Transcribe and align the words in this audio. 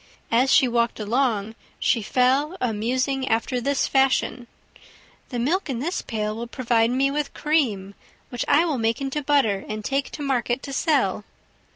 As 0.31 0.51
she 0.51 0.67
walked 0.67 0.99
along, 0.99 1.53
she 1.77 2.01
fell 2.01 2.57
a 2.59 2.73
musing 2.73 3.27
after 3.27 3.61
this 3.61 3.85
fashion: 3.85 4.47
"The 5.29 5.37
milk 5.37 5.69
in 5.69 5.77
this 5.77 6.01
pail 6.01 6.35
will 6.35 6.47
provide 6.47 6.89
me 6.89 7.11
with 7.11 7.35
cream, 7.35 7.93
which 8.29 8.43
I 8.47 8.65
will 8.65 8.79
make 8.79 8.99
into 8.99 9.21
butter 9.21 9.63
and 9.67 9.85
take 9.85 10.09
to 10.13 10.23
market 10.23 10.63
to 10.63 10.73
sell. 10.73 11.23